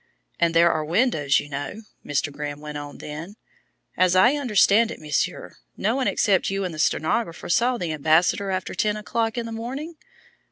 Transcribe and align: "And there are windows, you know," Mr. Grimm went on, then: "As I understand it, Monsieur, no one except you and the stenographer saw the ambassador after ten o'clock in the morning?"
"And 0.39 0.55
there 0.55 0.71
are 0.71 0.83
windows, 0.83 1.39
you 1.39 1.47
know," 1.47 1.83
Mr. 2.03 2.33
Grimm 2.33 2.59
went 2.59 2.75
on, 2.75 2.97
then: 2.97 3.35
"As 3.95 4.15
I 4.15 4.33
understand 4.33 4.89
it, 4.89 4.99
Monsieur, 4.99 5.57
no 5.77 5.95
one 5.95 6.07
except 6.07 6.49
you 6.49 6.65
and 6.65 6.73
the 6.73 6.79
stenographer 6.79 7.49
saw 7.49 7.77
the 7.77 7.91
ambassador 7.93 8.49
after 8.49 8.73
ten 8.73 8.97
o'clock 8.97 9.37
in 9.37 9.45
the 9.45 9.51
morning?" 9.51 9.93